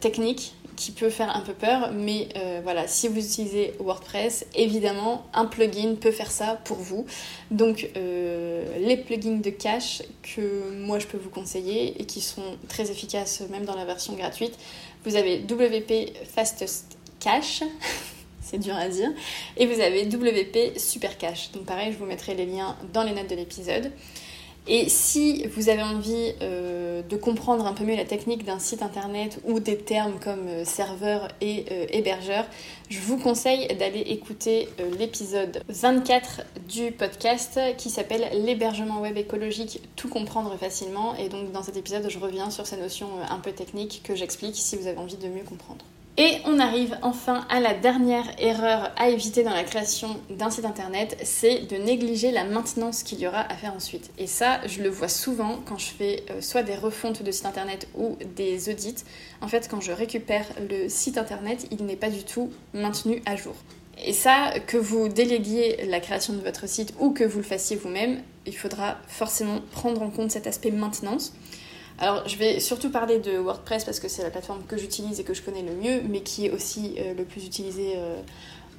technique 0.00 0.54
qui 0.76 0.90
peut 0.90 1.10
faire 1.10 1.36
un 1.36 1.40
peu 1.40 1.52
peur, 1.52 1.92
mais 1.92 2.28
euh, 2.36 2.60
voilà, 2.62 2.88
si 2.88 3.06
vous 3.06 3.18
utilisez 3.18 3.74
WordPress, 3.78 4.46
évidemment, 4.54 5.24
un 5.34 5.44
plugin 5.44 5.94
peut 5.94 6.10
faire 6.10 6.30
ça 6.30 6.60
pour 6.64 6.78
vous. 6.78 7.06
Donc, 7.50 7.90
euh, 7.96 8.64
les 8.78 8.96
plugins 8.96 9.40
de 9.40 9.50
cache 9.50 10.02
que 10.22 10.72
moi 10.78 10.98
je 10.98 11.06
peux 11.06 11.18
vous 11.18 11.30
conseiller 11.30 12.00
et 12.00 12.06
qui 12.06 12.20
sont 12.20 12.56
très 12.68 12.90
efficaces 12.90 13.42
même 13.50 13.64
dans 13.64 13.76
la 13.76 13.84
version 13.84 14.14
gratuite, 14.14 14.58
vous 15.04 15.16
avez 15.16 15.40
WP 15.40 16.16
Fastest 16.34 16.96
Cache. 17.20 17.62
c'est 18.42 18.58
dur 18.58 18.74
à 18.74 18.88
dire. 18.88 19.10
Et 19.56 19.66
vous 19.66 19.80
avez 19.80 20.04
WP 20.04 20.78
Super 20.78 21.16
Cache. 21.18 21.52
Donc 21.52 21.64
pareil, 21.64 21.92
je 21.92 21.98
vous 21.98 22.06
mettrai 22.06 22.34
les 22.34 22.46
liens 22.46 22.76
dans 22.92 23.02
les 23.02 23.12
notes 23.12 23.30
de 23.30 23.36
l'épisode. 23.36 23.92
Et 24.68 24.88
si 24.88 25.44
vous 25.48 25.68
avez 25.68 25.82
envie 25.82 26.34
euh, 26.40 27.02
de 27.02 27.16
comprendre 27.16 27.66
un 27.66 27.72
peu 27.72 27.84
mieux 27.84 27.96
la 27.96 28.04
technique 28.04 28.44
d'un 28.44 28.60
site 28.60 28.82
internet 28.82 29.40
ou 29.44 29.58
des 29.58 29.76
termes 29.76 30.20
comme 30.22 30.46
euh, 30.46 30.64
serveur 30.64 31.26
et 31.40 31.64
euh, 31.72 31.86
hébergeur, 31.90 32.44
je 32.88 33.00
vous 33.00 33.18
conseille 33.18 33.66
d'aller 33.76 34.00
écouter 34.00 34.68
l'épisode 34.98 35.64
24 35.68 36.42
du 36.68 36.92
podcast 36.92 37.58
qui 37.76 37.90
s'appelle 37.90 38.28
L'hébergement 38.44 39.00
web 39.00 39.16
écologique, 39.16 39.80
tout 39.96 40.08
comprendre 40.08 40.56
facilement. 40.56 41.16
Et 41.16 41.28
donc 41.28 41.50
dans 41.50 41.62
cet 41.64 41.76
épisode, 41.76 42.08
je 42.08 42.18
reviens 42.18 42.50
sur 42.50 42.66
ces 42.66 42.76
notions 42.76 43.08
un 43.30 43.38
peu 43.38 43.50
techniques 43.50 44.02
que 44.04 44.14
j'explique 44.14 44.54
si 44.56 44.76
vous 44.76 44.86
avez 44.86 44.98
envie 44.98 45.16
de 45.16 45.26
mieux 45.26 45.44
comprendre. 45.44 45.84
Et 46.24 46.38
on 46.44 46.60
arrive 46.60 46.96
enfin 47.02 47.44
à 47.48 47.58
la 47.58 47.74
dernière 47.74 48.30
erreur 48.38 48.92
à 48.96 49.08
éviter 49.08 49.42
dans 49.42 49.50
la 49.50 49.64
création 49.64 50.20
d'un 50.30 50.50
site 50.50 50.64
internet, 50.64 51.18
c'est 51.24 51.68
de 51.68 51.74
négliger 51.74 52.30
la 52.30 52.44
maintenance 52.44 53.02
qu'il 53.02 53.18
y 53.18 53.26
aura 53.26 53.40
à 53.40 53.56
faire 53.56 53.74
ensuite. 53.74 54.08
Et 54.18 54.28
ça, 54.28 54.64
je 54.68 54.84
le 54.84 54.88
vois 54.88 55.08
souvent 55.08 55.58
quand 55.66 55.78
je 55.78 55.86
fais 55.86 56.22
euh, 56.30 56.40
soit 56.40 56.62
des 56.62 56.76
refontes 56.76 57.24
de 57.24 57.32
site 57.32 57.46
internet 57.46 57.88
ou 57.96 58.16
des 58.36 58.70
audits. 58.70 59.02
En 59.40 59.48
fait, 59.48 59.66
quand 59.68 59.80
je 59.80 59.90
récupère 59.90 60.46
le 60.70 60.88
site 60.88 61.18
internet, 61.18 61.66
il 61.72 61.84
n'est 61.86 61.96
pas 61.96 62.10
du 62.10 62.22
tout 62.22 62.52
maintenu 62.72 63.20
à 63.26 63.34
jour. 63.34 63.56
Et 64.04 64.12
ça, 64.12 64.52
que 64.68 64.76
vous 64.76 65.08
déléguiez 65.08 65.86
la 65.86 65.98
création 65.98 66.34
de 66.34 66.40
votre 66.40 66.68
site 66.68 66.94
ou 67.00 67.10
que 67.10 67.24
vous 67.24 67.38
le 67.38 67.44
fassiez 67.44 67.74
vous-même, 67.74 68.22
il 68.46 68.56
faudra 68.56 68.98
forcément 69.08 69.60
prendre 69.72 70.02
en 70.02 70.10
compte 70.10 70.30
cet 70.30 70.46
aspect 70.46 70.70
maintenance. 70.70 71.32
Alors, 72.02 72.26
je 72.26 72.34
vais 72.34 72.58
surtout 72.58 72.90
parler 72.90 73.20
de 73.20 73.38
WordPress 73.38 73.84
parce 73.84 74.00
que 74.00 74.08
c'est 74.08 74.24
la 74.24 74.30
plateforme 74.30 74.64
que 74.64 74.76
j'utilise 74.76 75.20
et 75.20 75.22
que 75.22 75.34
je 75.34 75.40
connais 75.40 75.62
le 75.62 75.72
mieux, 75.72 76.02
mais 76.08 76.22
qui 76.22 76.46
est 76.46 76.50
aussi 76.50 76.96
euh, 76.98 77.14
le 77.14 77.22
plus 77.22 77.46
utilisée 77.46 77.92
euh, 77.94 78.20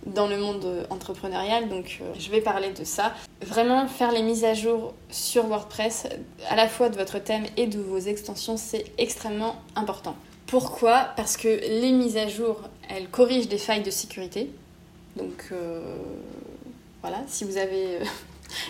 dans 0.05 0.27
le 0.27 0.37
monde 0.37 0.85
entrepreneurial. 0.89 1.69
Donc, 1.69 1.99
euh, 2.01 2.13
je 2.19 2.29
vais 2.29 2.41
parler 2.41 2.73
de 2.73 2.83
ça. 2.83 3.13
Vraiment, 3.41 3.87
faire 3.87 4.11
les 4.11 4.23
mises 4.23 4.43
à 4.43 4.53
jour 4.53 4.93
sur 5.09 5.47
WordPress, 5.47 6.07
à 6.49 6.57
la 6.57 6.67
fois 6.67 6.89
de 6.89 6.97
votre 6.97 7.17
thème 7.17 7.45
et 7.55 7.65
de 7.65 7.79
vos 7.79 7.97
extensions, 7.97 8.57
c'est 8.57 8.83
extrêmement 8.97 9.55
important. 9.77 10.17
Pourquoi? 10.45 11.07
Parce 11.15 11.37
que 11.37 11.47
les 11.47 11.93
mises 11.93 12.17
à 12.17 12.27
jour, 12.27 12.59
elles 12.89 13.07
corrigent 13.07 13.47
des 13.47 13.57
failles 13.57 13.83
de 13.83 13.91
sécurité. 13.91 14.51
Donc, 15.15 15.53
voilà, 17.01 17.21
si 17.27 17.45
vous 17.45 17.55
avez 17.55 17.99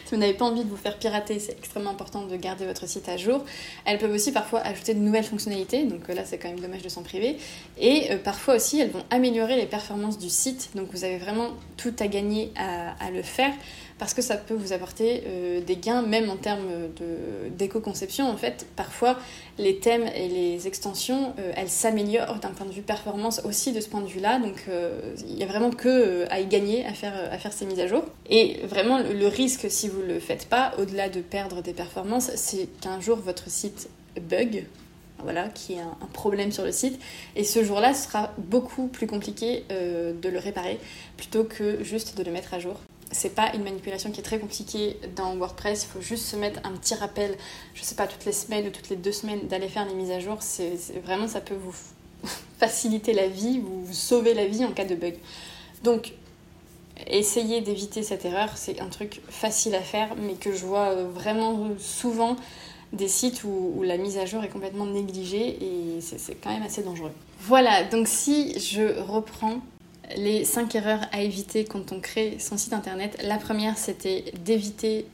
si 0.06 0.16
vous 0.16 0.18
n'avez 0.20 0.34
pas 0.34 0.46
envie 0.46 0.64
de 0.64 0.70
vous 0.70 0.78
faire 0.78 0.98
pirater, 0.98 1.40
c'est 1.40 1.58
extrêmement 1.58 1.92
important 1.92 2.24
de 2.24 2.36
garder 2.36 2.66
votre 2.66 2.88
site 2.88 3.10
à 3.10 3.18
jour. 3.18 3.44
Elles 3.86 3.98
peuvent 3.98 4.14
aussi 4.14 4.32
parfois 4.32 4.62
ajouter 4.62 4.94
de 4.94 5.00
nouvelles 5.00 5.24
fonctionnalités, 5.24 5.84
donc 5.84 6.08
là 6.08 6.24
c'est 6.26 6.38
quand 6.38 6.50
même 6.50 6.60
dommage 6.60 6.82
de 6.82 6.90
s'en 6.90 7.04
priver. 7.04 7.38
Et 7.80 8.10
parfois 8.24 8.56
aussi 8.56 8.80
elles 8.80 8.92
vont 8.92 9.04
améliorer 9.10 9.56
les 9.56 9.66
performances 9.66 10.18
du 10.18 10.30
site, 10.30 10.72
donc 10.76 10.88
vous 10.92 11.04
avez 11.04 11.18
vraiment 11.18 11.50
tout 11.78 11.94
à 12.00 12.08
gagner 12.08 12.52
à 12.56 13.12
le 13.12 13.22
faire 13.22 13.54
parce 14.00 14.14
que 14.14 14.22
ça 14.22 14.38
peut 14.38 14.54
vous 14.54 14.74
apporter 14.74 15.24
euh, 15.28 15.62
des 15.62 15.76
gains 15.76 16.02
même 16.02 16.30
en 16.30 16.36
termes 16.36 16.90
d'éco-conception. 17.58 18.30
En 18.30 18.38
fait, 18.38 18.66
parfois, 18.76 19.18
les 19.58 19.78
thèmes 19.78 20.08
et 20.16 20.28
les 20.28 20.68
extensions, 20.68 21.34
euh, 21.40 21.52
elles 21.56 21.70
s'améliorent 21.70 22.40
d'un 22.40 22.50
point 22.50 22.66
de 22.66 22.72
vue 22.72 22.82
performance 22.82 23.42
aussi 23.46 23.72
de 23.72 23.80
ce 23.80 23.90
point 23.90 24.02
de 24.02 24.08
vue-là. 24.08 24.40
Donc, 24.40 24.66
euh, 24.68 25.00
il 25.28 25.36
n'y 25.36 25.44
a 25.44 25.48
vraiment 25.48 25.70
que 25.70 26.26
à 26.30 26.40
y 26.40 26.46
gagner 26.46 26.86
à 26.86 26.94
faire, 26.94 27.14
à 27.32 27.38
faire 27.38 27.54
ces 27.54 27.66
mises 27.66 27.80
à 27.80 27.88
jour. 27.88 28.04
Et 28.30 28.62
vraiment, 28.66 29.00
le, 29.00 29.28
risque, 29.28 29.70
si 29.70 29.88
vous 29.88 30.02
ne 30.02 30.08
le 30.08 30.20
faites 30.20 30.48
pas, 30.48 30.74
au-delà 30.80 31.10
de 31.10 31.22
perdre 31.22 31.62
des 31.62 31.74
performances, 31.74 32.32
c'est 32.36 32.68
qu'un 32.82 33.00
jour, 33.00 33.18
votre 33.18 33.50
site 33.50 33.90
bug, 34.20 34.66
voilà, 35.20 35.48
qui 35.50 35.74
est 35.74 35.80
un, 35.80 35.96
problème 36.12 36.52
sur 36.52 36.64
le 36.64 36.72
site. 36.72 37.00
Et 37.36 37.44
ce 37.44 37.64
jour-là, 37.64 37.94
ce 37.94 38.08
sera 38.08 38.34
beaucoup 38.38 38.88
plus 38.88 39.08
compliqué 39.08 39.64
de 39.70 40.30
le 40.30 40.40
réparer 40.40 40.80
plutôt 41.18 41.44
que 41.44 41.84
juste 41.84 42.18
de 42.18 42.24
le 42.24 42.32
mettre 42.32 42.54
à 42.54 42.60
jour 42.60 42.76
c'est 43.14 43.34
pas 43.34 43.54
une 43.54 43.64
manipulation 43.64 44.12
qui 44.12 44.20
est 44.20 44.24
très 44.24 44.40
compliquée 44.40 44.98
dans 45.16 45.36
WordPress. 45.36 45.84
Il 45.84 45.88
faut 45.88 46.02
juste 46.02 46.26
se 46.26 46.36
mettre 46.36 46.60
un 46.64 46.72
petit 46.72 46.96
rappel, 46.96 47.38
je 47.74 47.84
sais 47.84 47.96
pas, 47.96 48.08
toutes 48.08 48.26
les 48.26 48.34
semaines 48.34 48.68
ou 48.68 48.70
toutes 48.70 48.90
les 48.90 48.96
deux 48.96 49.12
semaines 49.12 49.48
d'aller 49.48 49.70
faire 49.70 49.86
les 49.86 49.94
mises 49.94 50.12
à 50.12 50.20
jour. 50.20 50.38
C'est 50.42 50.76
vraiment, 51.04 51.28
ça 51.28 51.42
peut 51.42 51.56
vous 51.56 51.76
faciliter 52.58 53.14
la 53.14 53.28
vie, 53.28 53.60
vous, 53.60 53.94
sauver 53.94 54.34
la 54.34 54.46
vie 54.46 54.66
en 54.66 54.72
cas 54.72 54.86
de 54.86 54.96
bug. 54.96 55.16
Donc, 55.84 56.14
essayez 57.08 57.62
d'éviter 57.62 58.04
cette 58.04 58.26
erreur. 58.26 58.50
C'est 58.56 58.82
un 58.82 58.88
truc 58.88 59.22
facile 59.30 59.76
à 59.76 59.82
faire, 59.82 60.16
mais 60.16 60.34
que 60.34 60.52
je 60.52 60.66
vois 60.66 60.94
vraiment 60.96 61.70
souvent 61.80 62.36
des 62.92 63.08
sites 63.08 63.44
où, 63.44 63.74
où, 63.76 63.84
la 63.84 63.98
mise 63.98 64.18
à 64.18 64.26
jour 64.26 64.44
est 64.44 64.50
complètement 64.50 64.86
négligée 64.86 65.58
et 65.64 66.02
c'est 66.02 66.36
quand 66.36 66.52
même 66.52 66.62
assez 66.62 66.84
dangereux. 66.84 67.12
Voilà, 67.40 67.84
donc 67.84 68.08
si 68.08 68.58
je 68.60 69.02
reprends 69.02 69.62
les 70.16 70.46
5 70.46 70.76
erreurs 70.76 71.02
à 71.12 71.22
éviter 71.22 71.66
quand 71.66 71.92
on 71.92 72.00
crée 72.00 72.38
son 72.40 72.58
site 72.58 72.74
internet. 72.74 73.18
La 73.24 73.38
première, 73.38 73.78
c'était 73.78 74.26
d'éviter 74.44 75.06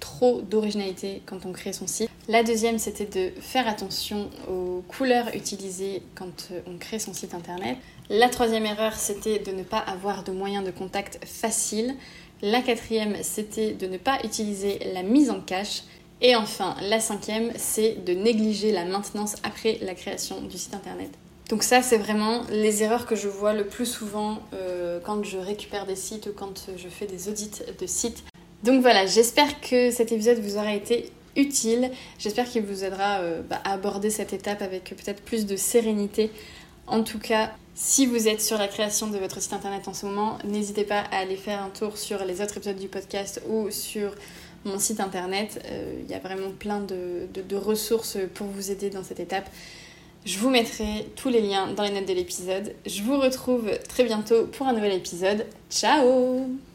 trop 0.00 0.40
d'originalité 0.42 1.22
quand 1.26 1.44
on 1.46 1.52
crée 1.52 1.72
son 1.72 1.86
site. 1.86 2.10
La 2.28 2.42
deuxième, 2.42 2.78
c'était 2.78 3.06
de 3.06 3.40
faire 3.40 3.66
attention 3.66 4.30
aux 4.48 4.82
couleurs 4.88 5.34
utilisées 5.34 6.02
quand 6.14 6.50
on 6.66 6.78
crée 6.78 6.98
son 6.98 7.12
site 7.12 7.34
internet. 7.34 7.76
La 8.10 8.28
troisième 8.28 8.66
erreur, 8.66 8.94
c'était 8.94 9.38
de 9.38 9.50
ne 9.52 9.62
pas 9.62 9.78
avoir 9.78 10.24
de 10.24 10.32
moyens 10.32 10.64
de 10.64 10.70
contact 10.70 11.24
faciles. 11.24 11.94
La 12.42 12.62
quatrième, 12.62 13.16
c'était 13.22 13.72
de 13.72 13.86
ne 13.86 13.98
pas 13.98 14.18
utiliser 14.24 14.78
la 14.92 15.02
mise 15.02 15.30
en 15.30 15.40
cache. 15.40 15.82
Et 16.20 16.36
enfin, 16.36 16.76
la 16.82 17.00
cinquième, 17.00 17.52
c'est 17.56 18.04
de 18.04 18.12
négliger 18.12 18.72
la 18.72 18.84
maintenance 18.84 19.36
après 19.42 19.78
la 19.82 19.94
création 19.94 20.40
du 20.42 20.58
site 20.58 20.74
internet. 20.74 21.10
Donc 21.48 21.62
ça, 21.62 21.80
c'est 21.80 21.96
vraiment 21.96 22.42
les 22.50 22.82
erreurs 22.82 23.06
que 23.06 23.16
je 23.16 23.26
vois 23.26 23.54
le 23.54 23.66
plus 23.66 23.86
souvent 23.86 24.38
euh, 24.52 25.00
quand 25.02 25.24
je 25.24 25.38
récupère 25.38 25.86
des 25.86 25.96
sites 25.96 26.26
ou 26.26 26.32
quand 26.36 26.66
je 26.76 26.88
fais 26.88 27.06
des 27.06 27.28
audits 27.28 27.62
de 27.80 27.86
sites. 27.86 28.24
Donc 28.64 28.82
voilà, 28.82 29.06
j'espère 29.06 29.60
que 29.60 29.90
cet 29.90 30.12
épisode 30.12 30.38
vous 30.40 30.56
aura 30.56 30.74
été 30.74 31.10
utile. 31.36 31.90
J'espère 32.18 32.46
qu'il 32.46 32.64
vous 32.64 32.84
aidera 32.84 33.20
euh, 33.20 33.40
bah, 33.40 33.60
à 33.64 33.72
aborder 33.72 34.10
cette 34.10 34.34
étape 34.34 34.60
avec 34.60 34.84
peut-être 34.84 35.22
plus 35.22 35.46
de 35.46 35.56
sérénité. 35.56 36.30
En 36.86 37.02
tout 37.02 37.18
cas, 37.18 37.52
si 37.74 38.04
vous 38.04 38.28
êtes 38.28 38.42
sur 38.42 38.58
la 38.58 38.68
création 38.68 39.06
de 39.06 39.16
votre 39.16 39.40
site 39.40 39.54
internet 39.54 39.88
en 39.88 39.94
ce 39.94 40.04
moment, 40.04 40.36
n'hésitez 40.44 40.84
pas 40.84 41.00
à 41.12 41.18
aller 41.18 41.36
faire 41.36 41.62
un 41.62 41.70
tour 41.70 41.96
sur 41.96 42.24
les 42.26 42.42
autres 42.42 42.58
épisodes 42.58 42.78
du 42.78 42.88
podcast 42.88 43.40
ou 43.48 43.70
sur 43.70 44.14
mon 44.66 44.78
site 44.78 45.00
internet. 45.00 45.62
Euh, 45.70 45.94
il 46.04 46.10
y 46.10 46.14
a 46.14 46.18
vraiment 46.18 46.50
plein 46.50 46.80
de 46.80 47.56
ressources 47.56 48.18
pour 48.34 48.48
vous 48.48 48.70
aider 48.70 48.90
dans 48.90 49.04
cette 49.04 49.20
étape. 49.20 49.48
Je 50.24 50.38
vous 50.38 50.50
mettrai 50.50 51.06
tous 51.16 51.28
les 51.28 51.40
liens 51.40 51.68
dans 51.68 51.84
les 51.84 51.90
notes 51.90 52.08
de 52.08 52.12
l'épisode. 52.12 52.74
Je 52.86 53.02
vous 53.02 53.18
retrouve 53.18 53.70
très 53.88 54.04
bientôt 54.04 54.46
pour 54.46 54.66
un 54.66 54.72
nouvel 54.72 54.92
épisode. 54.92 55.46
Ciao 55.70 56.67